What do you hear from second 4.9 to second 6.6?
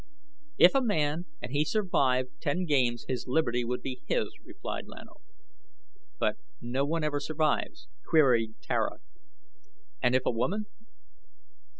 O. "But